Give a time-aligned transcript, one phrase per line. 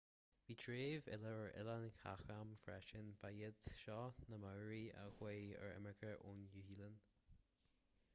[0.45, 3.99] bhí treibh eile ar oileáin chatham freisin ba iad seo
[4.31, 6.97] na maori a chuaigh ar imirce ón nua-shéalainn